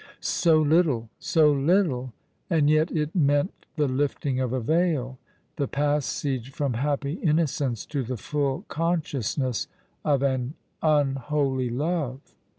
So 0.19 0.59
little— 0.59 1.09
so 1.35 1.51
little— 1.51 2.11
and 2.49 2.71
yet 2.71 2.89
it 2.91 3.13
meant 3.15 3.67
the 3.75 3.87
lifting 3.87 4.39
of 4.39 4.51
a 4.51 4.59
veil— 4.59 5.19
the 5.57 5.67
passage 5.67 6.49
from 6.49 6.73
happy 6.73 7.19
innocence 7.21 7.85
to 7.85 8.01
the 8.01 8.17
full 8.17 8.63
consciousness 8.67 9.67
of 10.03 10.23
an 10.23 10.55
unholy 10.81 11.69
love. 11.69 12.19